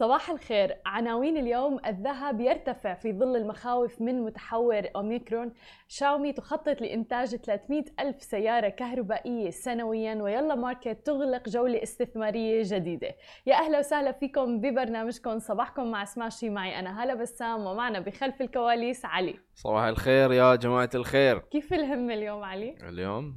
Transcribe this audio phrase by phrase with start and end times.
[0.00, 0.76] صباح الخير.
[0.86, 5.52] عناوين اليوم الذهب يرتفع في ظل المخاوف من متحور أوميكرون.
[5.88, 13.14] شاومي تخطط لإنتاج 300 ألف سيارة كهربائية سنويا ويلا ماركت تغلق جولة استثمارية جديدة.
[13.46, 15.38] يا أهلا وسهلا فيكم ببرنامجكم.
[15.38, 16.50] صباحكم مع سماشي.
[16.50, 19.38] معي أنا هلا بسام ومعنا بخلف الكواليس علي.
[19.54, 21.38] صباح الخير يا جماعة الخير.
[21.38, 23.34] كيف الهم اليوم علي؟ اليوم؟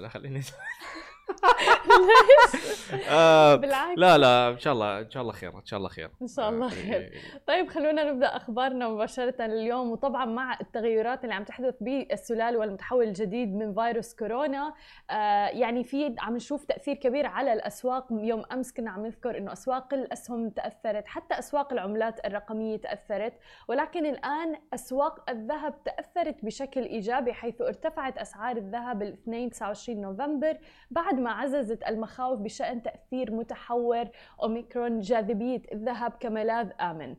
[0.00, 0.40] لا خليني
[3.10, 3.98] آه بالعكس.
[3.98, 6.10] لا لا إن شاء الله إن شاء الله خير إن شاء الله خير.
[6.22, 6.94] إن شاء الله آه، خير.
[6.94, 7.20] إيه، إيه.
[7.46, 9.90] طيب خلونا نبدأ أخبارنا مباشرة اليوم.
[9.90, 14.74] وطبعا مع التغيرات اللي عم تحدث بالسلال والمتحول الجديد من فيروس كورونا
[15.10, 18.06] آه يعني في عم نشوف تأثير كبير على الأسواق.
[18.10, 23.32] يوم أمس كنا عم نذكر إنه أسواق الأسهم تأثرت حتى أسواق العملات الرقمية تأثرت.
[23.68, 30.58] ولكن الآن أسواق الذهب تأثرت بشكل إيجابي حيث ارتفعت أسعار الذهب الاثنين 29 نوفمبر
[30.90, 34.04] بعد بعد ما عززت المخاوف بشأن تأثير متحور
[34.42, 37.16] أوميكرون جاذبية الذهب كملاذ آمن.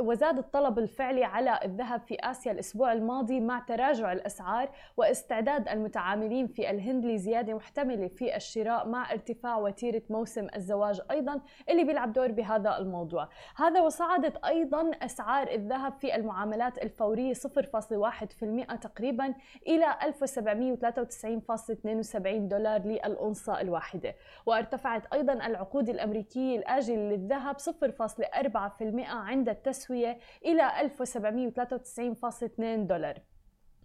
[0.00, 6.70] وزاد الطلب الفعلي على الذهب في آسيا الأسبوع الماضي مع تراجع الأسعار واستعداد المتعاملين في
[6.70, 12.78] الهند لزيادة محتملة في الشراء مع ارتفاع وتيرة موسم الزواج أيضا اللي بيلعب دور بهذا
[12.78, 13.28] الموضوع.
[13.56, 19.34] هذا وصعدت أيضا أسعار الذهب في المعاملات الفورية 0.1% تقريبا
[19.66, 24.14] إلى 1793.72 دولار للأونصة الأونصة الواحدة.
[24.46, 33.18] وارتفعت أيضا العقود الأمريكية الآجلة للذهب 0.4% عند التسوية إلى 1793.2 دولار.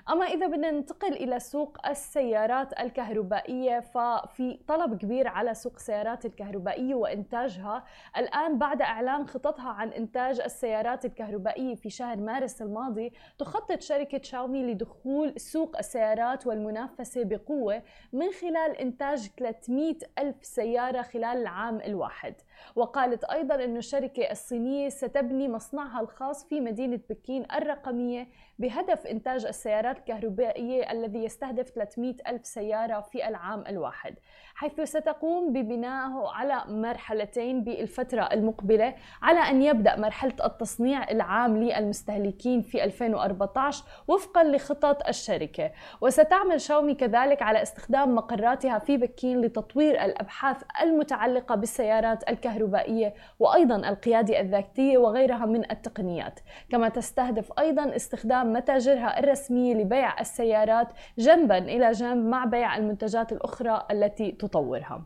[0.09, 6.95] أما إذا بدنا ننتقل إلى سوق السيارات الكهربائية ففي طلب كبير على سوق السيارات الكهربائية
[6.95, 7.83] وإنتاجها.
[8.17, 14.63] الآن بعد إعلان خططها عن إنتاج السيارات الكهربائية في شهر مارس الماضي تخطط شركة شاومي
[14.63, 17.81] لدخول سوق السيارات والمنافسة بقوة
[18.13, 22.35] من خلال إنتاج 300 ألف سيارة خلال العام الواحد.
[22.75, 28.27] وقالت أيضا أن الشركة الصينية ستبني مصنعها الخاص في مدينة بكين الرقمية
[28.59, 34.15] بهدف إنتاج السيارات الكهربائية الذي يستهدف 300 ألف سيارة في العام الواحد.
[34.61, 42.83] حيث ستقوم ببنائه على مرحلتين بالفترة المقبلة على أن يبدأ مرحلة التصنيع العام للمستهلكين في
[42.83, 45.71] 2014 وفقا لخطط الشركة.
[46.01, 54.39] وستعمل شاومي كذلك على استخدام مقراتها في بكين لتطوير الأبحاث المتعلقة بالسيارات الكهربائية وأيضا القيادة
[54.39, 56.39] الذاتية وغيرها من التقنيات.
[56.71, 63.85] كما تستهدف أيضا استخدام متاجرها الرسمية لبيع السيارات جنبا إلى جنب مع بيع المنتجات الأخرى
[63.91, 65.05] التي تطورها.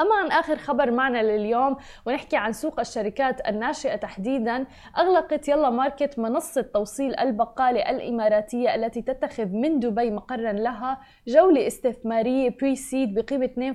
[0.00, 1.76] أما عن آخر خبر معنا لليوم
[2.06, 4.66] ونحكي عن سوق الشركات الناشئة تحديدا
[4.98, 12.56] أغلقت يلا ماركت منصة توصيل البقالة الإماراتية التي تتخذ من دبي مقرا لها جولة استثمارية
[12.60, 13.74] بري سيد بقيمة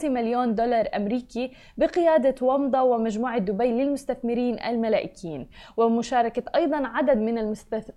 [0.00, 7.38] 2.3 مليون دولار أمريكي بقيادة ومضة ومجموعة دبي للمستثمرين الملائكيين ومشاركة أيضا عدد من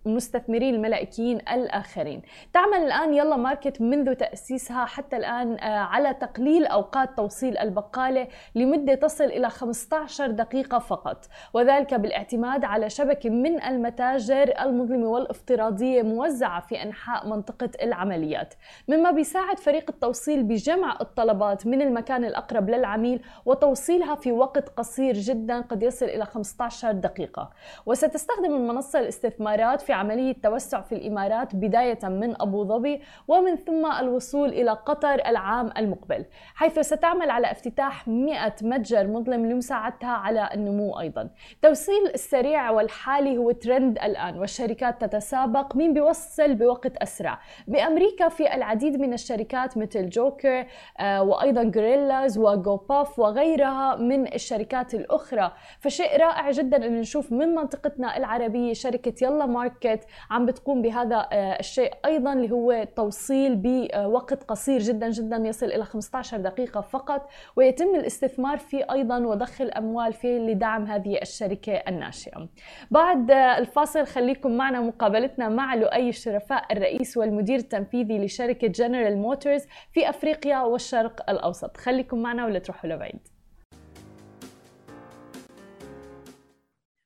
[0.05, 2.21] المستثمرين الملائكيين الآخرين.
[2.53, 8.27] تعمل الآن يلا ماركت منذ تأسيسها حتى الآن آه، على تقليل أوقات توصيل توصيل البقالة
[8.55, 11.25] لمدة تصل إلى 15 دقيقة فقط.
[11.53, 18.53] وذلك بالاعتماد على شبكة من المتاجر المظلمة والافتراضية موزعة في أنحاء منطقة العمليات.
[18.87, 25.62] مما بيساعد فريق التوصيل بجمع الطلبات من المكان الأقرب للعميل وتوصيلها في وقت قصير جدا
[25.62, 27.50] قد يصل إلى 15 دقيقة.
[27.85, 34.50] وستستخدم المنصة الاستثمارات في عملية توسع في الإمارات بداية من أبو ظبي ومن ثم الوصول
[34.50, 36.25] إلى قطر العام المقبل.
[36.56, 41.30] حيث ستعمل على افتتاح 100 متجر مظلم لمساعدتها على النمو أيضا.
[41.53, 45.75] التوصيل السريع والحالي هو ترند الآن والشركات تتسابق.
[45.75, 50.65] مين بيوصل بوقت أسرع؟ بأمريكا في العديد من الشركات مثل جوكر
[51.00, 55.51] آه وأيضا جوريلاز وجو باف وغيرها من الشركات الأخرى.
[55.80, 60.00] فشيء رائع جدا أن نشوف من منطقتنا العربية شركة يلا ماركت
[60.31, 65.83] عم بتقوم بهذا آه الشيء أيضا اللي هو توصيل بوقت قصير جدا جدا يصل إلى
[65.85, 67.22] 15 دقيقة فقط.
[67.23, 72.49] النشاط ويتم الاستثمار فيه أيضا وضخ الأموال فيه لدعم هذه الشركة الناشئة.
[72.91, 80.09] بعد الفاصل خليكم معنا مقابلتنا مع لؤي الشرفاء الرئيس والمدير التنفيذي لشركة جنرال موتورز في
[80.09, 81.77] أفريقيا والشرق الأوسط.
[81.77, 83.27] خليكم معنا ولا تروحوا لبعيد.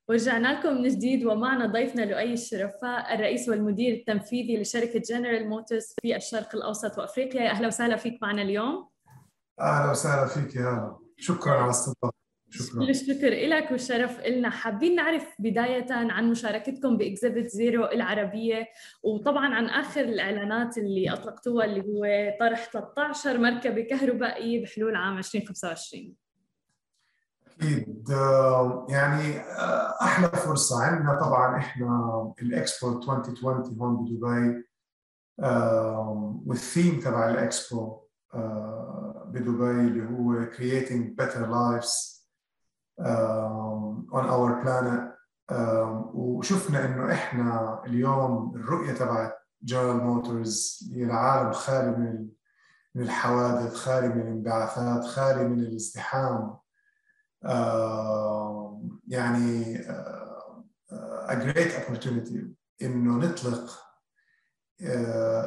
[0.08, 6.16] ورجعنا لكم من جديد ومعنا ضيفنا لؤي الشرفاء الرئيس والمدير التنفيذي لشركة جنرال موتورز في
[6.16, 7.42] الشرق الأوسط وأفريقيا.
[7.42, 8.88] يا أهلا وسهلا فيك معنا اليوم.
[9.60, 12.18] أهلا وسهلا فيك يا هلا شكرا على الاستضافة.
[12.50, 12.80] شكرا.
[12.80, 18.66] كل الشكر لك والشرف لنا حابين نعرف بداية عن مشاركتكم ب Exhibit Zero العربية
[19.02, 22.06] وطبعا عن آخر الإعلانات اللي أطلقتوها اللي هو
[22.40, 26.14] طرح 13 مركبة كهربائية بحلول عام 2025
[27.60, 28.08] أكيد.
[28.88, 31.20] يعني آه، أحلى فرصة عندنا.
[31.20, 34.64] طبعا إحنا الإكسبو 2020 هون بدبي
[36.46, 38.00] والثيم تبع الإكسبو
[38.34, 42.18] آه، بدبي اللي هو creating better lives
[44.12, 45.08] on our planet.
[46.14, 52.28] وشفنا إنه إحنا اليوم الرؤية تبعت جنرال موتورز هي العالم خالي من
[52.94, 56.56] من الحوادث خالي من الانبعاثات خالي من الازدحام
[59.08, 59.78] يعني
[61.28, 62.38] a great opportunity
[62.82, 63.78] إنه نطلق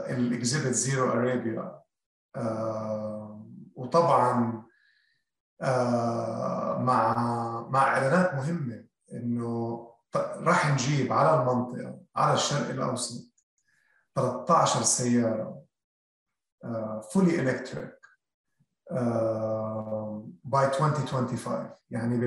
[0.10, 1.82] ال Exhibit Zero Arabia
[3.76, 4.64] وطبعا
[6.80, 7.14] مع
[7.70, 13.32] مع إعلانات مهمة إنه راح نجيب على المنطقة على الشرق الأوسط
[14.16, 15.64] 13 سيارة
[17.14, 18.02] fully electric
[20.44, 22.18] by 2025 يعني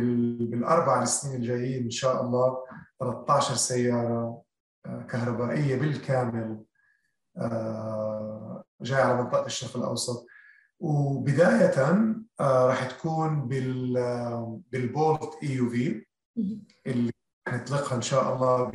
[0.47, 2.65] بالأربع سنين الجايين إن شاء الله
[3.01, 4.43] 13 سيارة
[4.87, 6.65] آه، كهربائية بالكامل
[7.37, 10.27] آه، جاي على منطقة الشرق الأوسط.
[10.85, 11.75] وبداية
[12.41, 13.93] آه، راح تكون بال
[14.73, 16.07] بال Bolt EUV
[16.87, 17.13] اللي
[17.49, 18.71] نطلقها إن شاء الله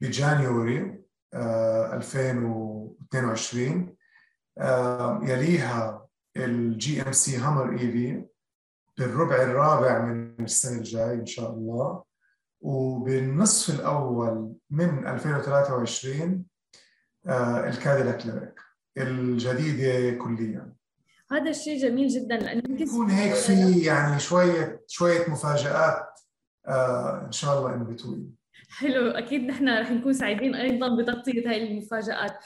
[0.00, 1.02] ب January
[1.34, 3.96] 2022
[5.22, 8.24] يليها ال GMC Hummer EV
[8.98, 12.02] بالربع الرابع من السنة الجاي إن شاء الله.
[12.60, 16.44] وبالنصف الأول من 2023
[17.26, 18.60] آه ال Cadillac Lyriq
[18.98, 20.77] الجديدة كليا.
[21.30, 26.20] هذا الشيء جميل جدا لأنه يكون هيك في يعني شوية شوية مفاجآت
[26.68, 28.38] آه إن شاء الله ان بتوين
[28.70, 32.36] حلو أكيد نحن رح نكون سعيدين أيضا بتغطية هاي المفاجآت.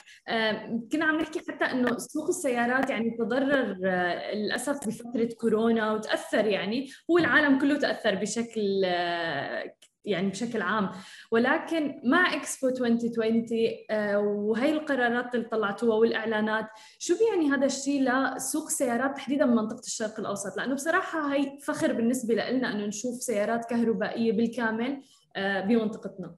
[0.93, 6.91] كنا عم نحكي حتى إنه سوق السيارات يعني تضرر آه، للأسف بفترة كورونا وتأثر يعني
[7.11, 9.75] هو العالم كله تأثر بشكل آه،
[10.05, 10.91] يعني بشكل عام.
[11.31, 13.47] ولكن مع إكسبو 2020
[13.91, 16.67] آه، وهي القرارات اللي طلعتوها والإعلانات
[16.99, 22.35] شو بيعني هذا الشيء لسوق السيارات تحديدا بمنطقه الشرق الأوسط؟ لأنه بصراحة هي فخر بالنسبة
[22.35, 25.03] لنا إنه نشوف سيارات كهربائية بالكامل
[25.37, 26.35] آه، بمنطقتنا.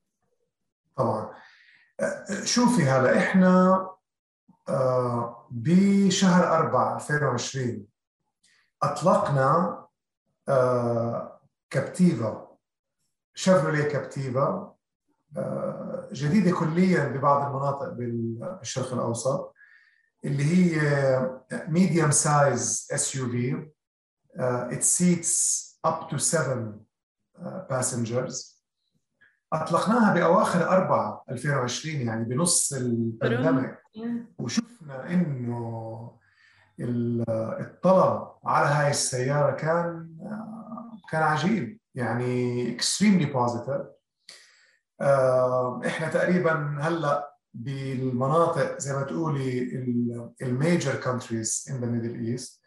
[0.96, 1.34] طبعا.
[2.00, 3.88] آه، شوفي هلا إحنا
[5.50, 7.86] بشهر 4 2020
[8.82, 9.84] أطلقنا
[11.70, 12.43] كابتيفا.
[13.34, 14.74] شيفروليه كابتيفا.
[16.12, 19.54] جديدة كليا ببعض المناطق بالشرق الأوسط
[20.24, 20.80] اللي هي
[21.68, 23.70] medium size SUV
[24.80, 25.34] seats
[25.86, 26.80] up to seven
[27.38, 28.54] uh, passengers.
[29.52, 33.78] أطلقناها بأواخر 4 2020 يعني بنص ال pandemic
[34.38, 36.18] وشفنا إنه
[36.80, 40.08] الطلب على هاي السيارة كان
[41.10, 41.80] كان عجيب.
[41.94, 43.86] يعني extremely positive
[45.86, 49.62] إحنا تقريبا هلأ بالمناطق زي ما تقولي
[50.42, 52.60] ال major countries in the Middle East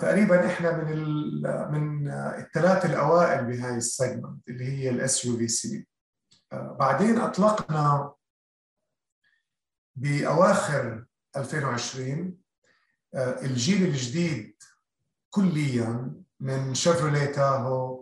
[0.00, 1.02] تقريبا إحنا من
[1.72, 5.86] من الثلاثه الأوائل بهاي ال segment اللي هي ال SUVs
[6.52, 8.14] بعدين أطلقنا
[9.96, 11.04] بأواخر
[11.36, 12.38] 2020
[13.14, 14.56] آه، الجيل الجديد
[15.30, 17.99] كليا من شيفروليه تاهو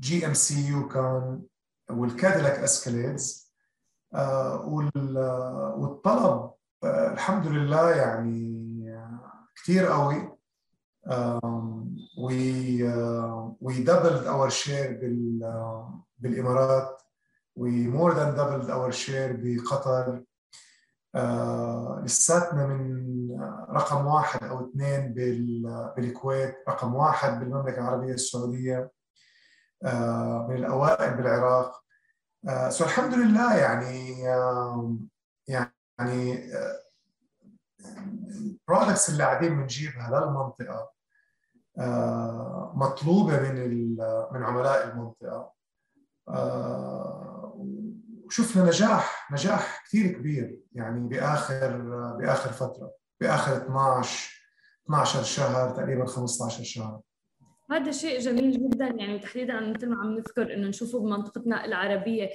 [0.00, 1.42] GMC Yukon
[1.90, 3.52] وال Cadillac Escalades
[4.14, 4.66] آه،
[5.76, 6.50] والطلب
[6.84, 8.56] آه، الحمد لله يعني
[9.56, 10.36] كثير قوي.
[11.06, 11.40] uh,
[13.60, 15.40] we doubled our share بال
[16.18, 17.02] بالإمارات.
[17.56, 20.22] We more than doubled our share بقطر.
[22.04, 23.06] لساتنا من
[23.70, 25.14] رقم واحد أو اثنين
[25.96, 28.90] بالكويت رقم واحد بالمملكة العربية السعودية.
[30.48, 31.82] من الأوائل بالعراق.
[32.68, 34.20] so so الحمد لله يعني
[35.48, 36.50] يعني
[38.68, 40.90] ال products اللي قاعدين بنجيبها للمنطقه
[41.78, 43.96] آه، مطلوبة من
[44.32, 45.52] من عملاء المنطقة.
[46.28, 47.52] آه،
[48.26, 51.76] وشفنا نجاح نجاح كثير كبير يعني بآخر
[52.18, 54.42] بآخر فترة بآخر 12
[54.86, 57.00] 12 شهر تقريبا 15 شهر.
[57.70, 62.30] هذا شيء جميل جدا يعني تحديدا مثل ما عم نذكر إنه نشوفه بمنطقتنا العربية.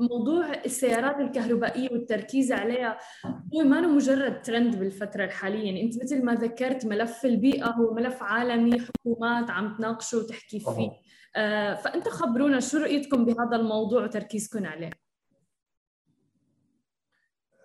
[0.00, 5.64] موضوع السيارات الكهربائية والتركيز عليها هو ما مجرد ترند بالفترة الحالية.
[5.66, 10.90] يعني أنت مثل ما ذكرت ملف البيئة هو ملف عالمي حكومات عم تناقشه وتحكي فيه.
[11.36, 14.90] آه، فأنت خبرونا شو رؤيتكم بهذا الموضوع وتركيزكم عليه؟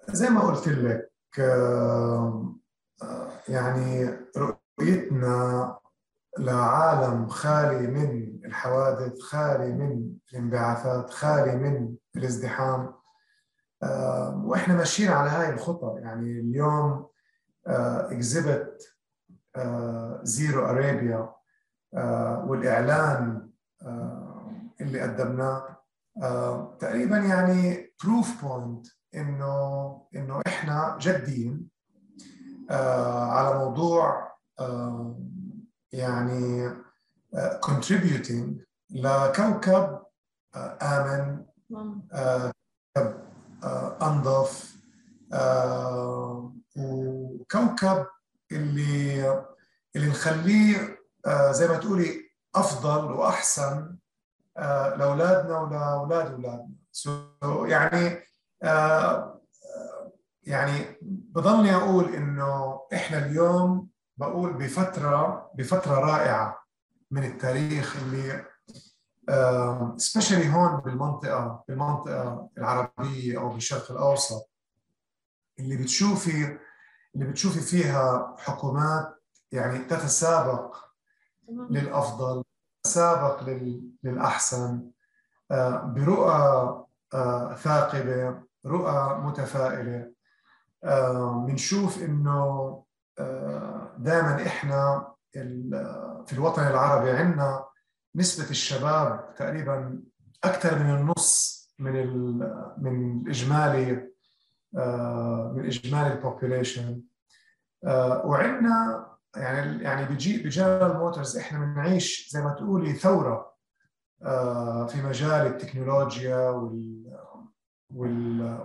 [0.09, 2.59] زي ما قلت لك آه،
[3.49, 5.77] يعني رؤيتنا
[6.39, 12.93] لعالم خالي من الحوادث خالي من الانبعاثات خالي من الازدحام.
[14.43, 17.07] وإحنا ماشيين على هاي الخطى يعني اليوم
[17.67, 18.95] Exhibit
[20.23, 21.33] Zero Arabia
[22.47, 23.49] والإعلان
[24.81, 25.77] اللي قدمناه.
[26.79, 31.69] تقريبا يعني proof point إنه إنه إحنا جادين
[32.69, 34.33] على موضوع
[35.93, 36.67] يعني
[37.33, 39.99] آه، contributing لكوكب
[40.55, 41.45] آه، آمن
[42.13, 42.51] آه،
[42.97, 43.23] كوكب
[44.01, 44.75] أنظف
[46.75, 48.05] وكوكب
[48.51, 49.21] اللي
[49.95, 50.97] اللي نخليه
[51.51, 53.97] زي ما تقولي أفضل وأحسن
[54.97, 56.69] لأولادنا ولأولاد أولادنا.
[57.65, 58.19] يعني
[60.43, 66.63] يعني بضلني أقول إنه إحنا اليوم بقول بفترة بفترة رائعة
[67.11, 68.45] من التاريخ اللي
[69.97, 74.49] سبيشالي هون بالمنطقة بالمنطقة العربية أو بالشرق الأوسط
[75.59, 76.57] اللي بتشوفي
[77.15, 80.75] اللي بتشوفي فيها حكومات يعني تتسابق
[81.49, 82.43] للأفضل
[82.83, 83.43] تتسابق
[84.03, 84.89] للأحسن
[85.51, 90.13] آه، برؤى آه، ثاقبة رؤى متفائلة.
[91.47, 92.83] بنشوف إنه
[93.97, 95.13] دائما إحنا
[96.25, 97.65] في الوطن العربي عندنا
[98.15, 100.03] نسبة الشباب تقريبا
[100.43, 102.07] أكثر من النص من
[102.77, 104.13] من الإجمالي
[104.77, 107.01] آه، من إجمالي ال population
[107.85, 113.53] آه، وعندنا يعني يعني بيجي ب General Motors إحنا بنعيش زي ما تقولي ثورة
[114.23, 117.03] آه، في مجال التكنولوجيا وال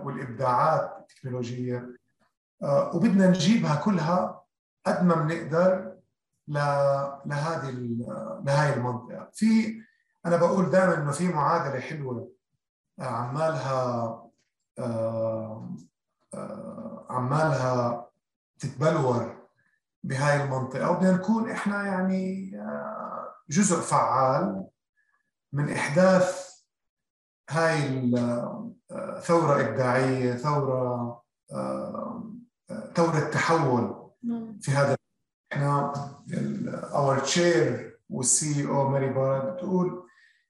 [0.03, 1.99] والإبداعات التكنولوجية.
[2.93, 4.38] وبدنا نجيبها كلها
[4.85, 5.95] قد ما بنقدر
[6.47, 7.71] لهذه
[8.43, 9.81] لهذه المنطقة في
[10.25, 12.31] أنا بقول دائما إنه في معادلة حلوة
[12.99, 13.81] آه، عمالها
[14.79, 15.75] آه،
[16.33, 18.09] آه، عمالها
[18.59, 19.35] تتبلور
[20.03, 22.51] بهاي المنطقة وبدنا نكون إحنا يعني
[23.49, 24.67] جزء فعال
[25.53, 26.49] من إحداث
[27.49, 28.13] هاي
[28.91, 31.21] الثوره إبداعية ثورة
[32.95, 34.08] ثورة تحول.
[34.61, 34.95] في هذا
[35.53, 35.93] إحنا
[36.93, 40.05] اور تشير والسي أو ماري بارد بتقول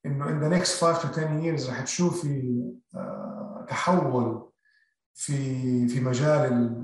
[0.05, 2.63] إنه in the next 5 to 10 years رح تشوفي
[2.95, 4.49] آه، تحول
[5.13, 6.75] في في مجال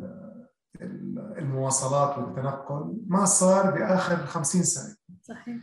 [1.38, 2.98] المواصلات والتنقل.
[3.08, 4.96] ما صار بآخر 50 سنة.
[5.22, 5.58] صحيح.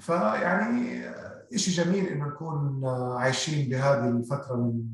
[0.00, 1.02] فيعني
[1.56, 2.82] شيء جميل إنه نكون
[3.16, 4.84] عايشين بهذه الفترة من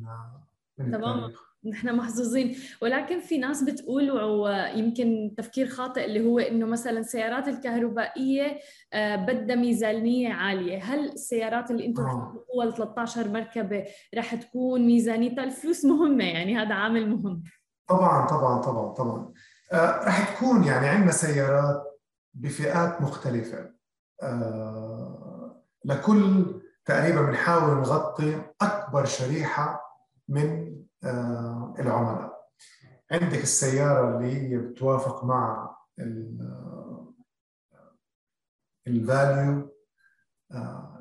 [0.79, 1.50] من التاريخ.
[1.65, 2.57] نحن محظوظين.
[2.83, 8.59] ولكن في ناس بتقول ويمكن تفكير خاطئ اللي هو إنه مثلا السيارات الكهربائية
[8.93, 10.79] آه، بدها ميزانية عالية.
[10.79, 12.45] هل السيارات اللي أنتم آه.
[12.55, 17.43] اول 13 مركبة رح تكون ميزانيتها؟ الفلوس مهمة يعني هذا عامل مهم.
[17.89, 19.33] طبعا طبعا طبعا طبعا.
[19.73, 21.83] آه رح تكون يعني عندنا سيارات
[22.35, 23.71] بفئات مختلفة.
[24.23, 26.45] آه لكل
[26.85, 29.81] تقريبا بنحاول نغطي أكبر شريحة
[30.29, 30.80] من
[31.79, 32.51] العملاء.
[33.13, 35.77] عندك السيارة اللي هي بتوافق مع
[38.87, 39.77] الفاليو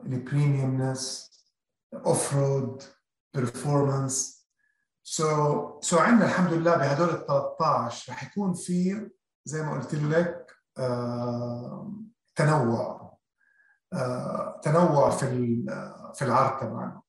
[0.05, 1.29] البريميومنس
[1.93, 2.83] اوف رود
[3.37, 4.39] performance.
[5.03, 9.09] سو سو عندنا الحمد لله بهدول ال 13 رح يكون في
[9.45, 11.93] زي ما قلت لك آه،
[12.35, 13.17] تنوع
[13.93, 15.25] آه، تنوع في
[16.15, 16.95] في العرض تبعنا.
[16.95, 17.08] آه،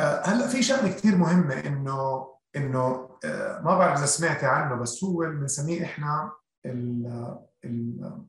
[0.00, 5.16] هلأ في شغلة كثير مهمة إنه إنه آه، ما بعرف إذا سمعتي عنه بس هو
[5.16, 6.32] بنسميه إحنا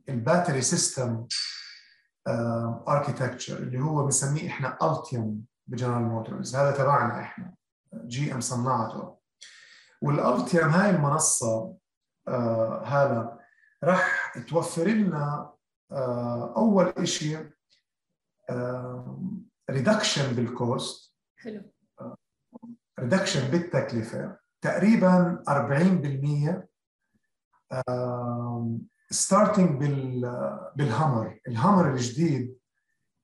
[0.10, 1.28] ال battery system
[2.88, 6.56] architecture اللي هو بنسميه إحنا Ultium ب General Motors.
[6.56, 7.54] هذا تبعنا إحنا
[7.94, 9.18] GM صنعته
[10.02, 11.76] وال Ultium هاي المنصة
[12.28, 13.40] آه هذا
[13.84, 15.54] راح توفر لنا
[15.92, 17.50] آه أول شيء
[19.70, 21.15] reduction بال cost
[23.00, 26.76] reduction بالتكلفة تقريبا 40%
[29.12, 30.22] starting بال
[30.76, 31.40] بال Hummer.
[31.48, 32.58] ال Hummer الجديد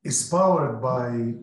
[0.07, 1.35] is powered by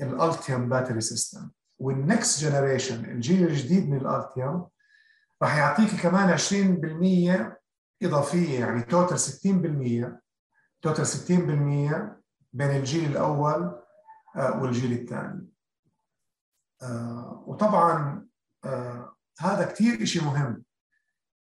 [0.00, 4.68] ال Ultium battery system وال next generation الجيل الجديد من ال Ultium
[5.42, 7.56] راح يعطيك كمان 20%
[8.02, 10.20] إضافية يعني total 60%
[10.82, 11.10] total 60%
[12.52, 13.80] بين الجيل الأول
[14.36, 15.48] uh, والجيل الثاني.
[17.46, 18.26] وطبعا
[19.40, 20.62] هذا كثير شيء مهم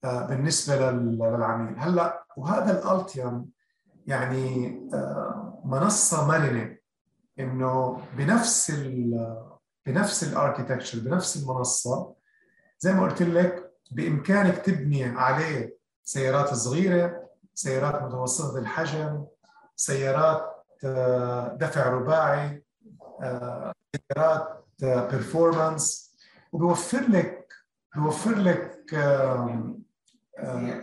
[0.04, 1.78] بالنسبة للعميل.
[1.78, 3.50] هلأ وهذا الألتيوم
[4.06, 4.68] يعني
[5.64, 6.76] منصة مرنة
[7.38, 9.36] إنه بنفس ال
[9.86, 12.14] بنفس الأركيتكتشر بنفس المنصة
[12.78, 19.24] زي ما قلت لك بإمكانك تبني عليه سيارات صغيرة سيارات متوسطة الحجم
[19.76, 20.64] سيارات
[21.60, 22.64] دفع رباعي
[24.12, 26.16] سيارات performance
[26.52, 27.52] وبيوفر لك
[27.94, 28.94] بيوفر لك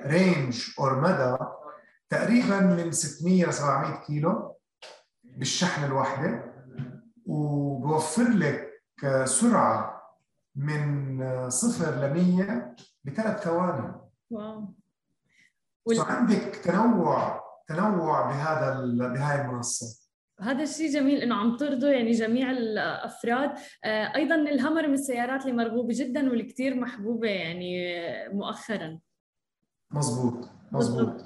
[0.06, 1.38] range or مدى
[2.10, 4.56] تقريبا من 600 ل 700 كيلو
[5.24, 6.54] بالشحنه الواحدة.
[7.26, 8.70] وبوفر لك
[9.24, 10.02] سرعة
[10.56, 13.94] من صفر ل 100 بثلاث ثواني.
[14.30, 14.74] Wow.
[15.86, 16.02] وال...
[16.02, 18.80] عندك تنوع تنوع بهذا
[19.14, 19.99] بهاي المنصة.
[20.42, 23.52] هذا الشيء جميل إنه عم ترضوا يعني جميع الأفراد.
[23.86, 27.94] أيضا ال Hummer من السيارات اللي مرغوبة جدا والكثير محبوبة يعني
[28.34, 29.00] مؤخرا.
[29.92, 31.26] مزبوط مزبوط.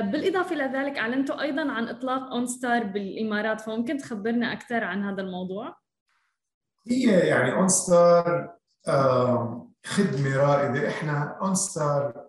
[0.00, 5.76] بالإضافة إلى ذلك أعلنتوا أيضا عن إطلاق OnStar بالإمارات فممكن تخبرنا أكثر عن هذا الموضوع؟
[6.86, 8.56] هي يعني OnStar
[9.86, 10.88] خدمة رائدة.
[10.88, 12.28] إحنا OnStar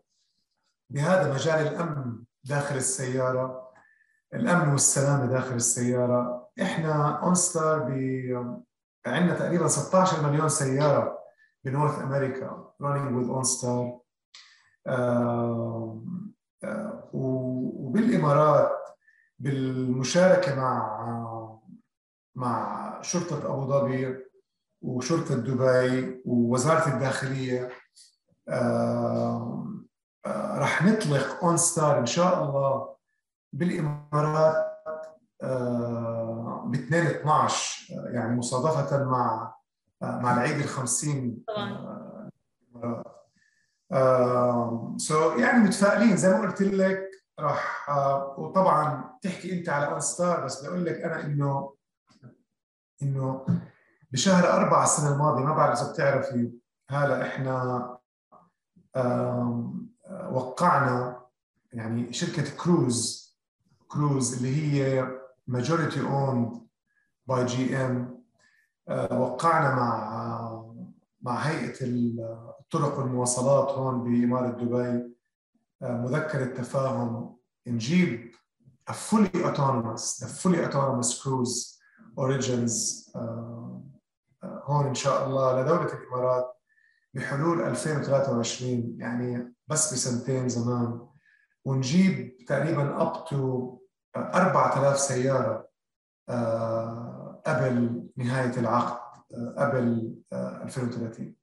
[0.90, 3.69] بهذا مجال الأمن داخل السيارة
[4.34, 6.50] الأمن والسلامة داخل السيارة.
[6.62, 7.82] إحنا OnStar
[9.06, 11.20] عندنا تقريبا 16 مليون سيارة
[11.64, 14.00] ب North America running with OnStar
[17.14, 18.72] وبالإمارات
[19.40, 21.60] بالمشاركة مع
[22.36, 24.26] مع شرطة أبو ظبي
[24.82, 27.70] وشرطة دبي ووزارة الداخلية.
[30.56, 32.99] راح نطلق OnStar إن شاء الله
[33.54, 34.66] بالإمارات
[36.66, 39.54] ب 2 12 يعني مصادفة مع
[40.02, 42.30] مع العيد ال 50 طبعا
[44.98, 46.18] so يعني متفائلين.
[46.18, 47.10] زي ما قلت لك
[47.40, 47.90] راح
[48.40, 51.74] وطبعا تحكي أنت على OnStar بس بقول لك أنا إنه
[53.02, 53.46] إنه
[54.12, 56.52] بشهر أربعة السنة الماضية ما بعرف إذا بتعرفي
[56.90, 57.98] هلا إحنا
[60.32, 61.20] وقعنا
[61.74, 63.29] يعني شركة كروز
[63.92, 65.08] كروز اللي هي
[65.52, 66.60] majority owned
[67.32, 68.20] by GM
[69.12, 70.66] وقعنا مع
[71.22, 75.16] مع هيئة الطرق والمواصلات هون بإمارة دبي.
[75.82, 77.36] مذكرة تفاهم
[77.68, 78.36] نجيب
[78.90, 80.28] a fully autonomous the
[81.22, 81.80] cruise
[82.18, 83.10] Origin
[84.44, 86.54] هون إن شاء الله لدولة الإمارات
[87.14, 91.08] بحلول 2023 يعني بس بسنتين زمان.
[91.66, 93.79] ونجيب تقريبا up to
[94.16, 95.70] 4000 سيارة
[97.46, 99.00] قبل نهاية العقد
[99.58, 101.36] قبل 2030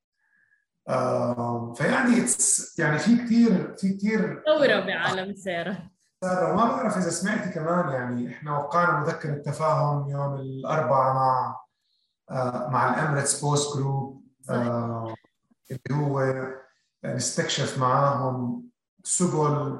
[1.74, 2.26] فيعني
[2.78, 5.76] يعني في كثير في كثير ثوره بعالم السيارات
[6.24, 11.56] وما بعرف إذا سمعتي كمان يعني إحنا وقعنا مذكره تفاهم يوم الأربعاء مع
[12.68, 16.34] مع ال Emirates Post Group اللي هو
[17.04, 18.66] نستكشف معاهم
[19.04, 19.78] سبل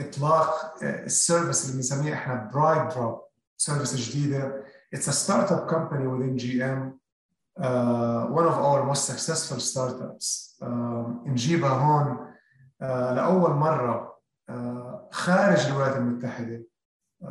[0.00, 3.20] إطلاق ال service اللي بنسميه إحنا BrightDrop
[3.56, 4.64] service جديدة.
[4.96, 6.80] It's a startup company within GM
[7.60, 10.58] uh, one of our most successful startups.
[10.62, 10.66] uh,
[11.26, 12.16] نجيبها هون
[12.82, 14.18] uh, لأول مرة
[14.50, 14.54] uh,
[15.12, 16.62] خارج الولايات المتحدة
[17.24, 17.26] uh,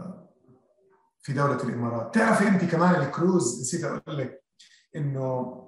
[1.21, 2.07] في دولة الإمارات.
[2.07, 4.43] بتعرفي أنت كمان الكروز نسيت أقول لك
[4.95, 5.59] إنه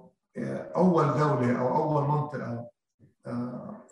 [0.76, 2.70] أول دولة أو أول منطقة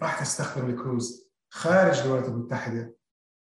[0.01, 1.32] راح تستخدم الكروز.
[1.53, 2.95] خارج الولايات المتحدة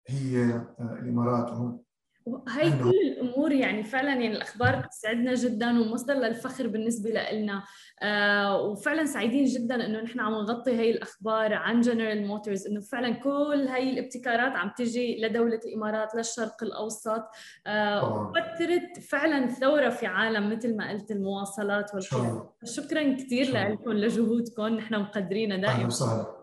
[0.07, 1.83] هي الإمارات هون.
[2.25, 7.63] وهي كل الأمور يعني فعلا يعني الأخبار تسعدنا جدا ومصدر للفخر بالنسبة لنا
[8.01, 13.13] آه وفعلا سعيدين جدا إنه نحن عم نغطي هي الأخبار عن جنرال موتورز إنه فعلا
[13.13, 17.23] كل هي الابتكارات عم تجي لدولة الإمارات للشرق الأوسط.
[17.67, 24.67] آه وفترت فعلا ثورة في عالم مثل ما قلت المواصلات والقيادة شكرا كثير لكم لجهودكم
[24.67, 25.73] نحن مقدرينها دائما.
[25.75, 26.42] أهلا وسهلا.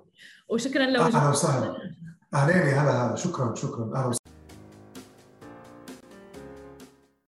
[0.51, 1.75] وشكرا لوجودكم أهلا وسهلا.
[2.35, 3.17] أهلين هلا هلا.
[3.17, 3.91] شكرا شكرا.
[3.97, 4.20] أهلا